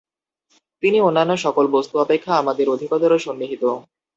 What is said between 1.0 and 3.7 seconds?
অন্যান্য সকল বস্তু অপেক্ষা আমাদের অধিকতর সন্নিহিত।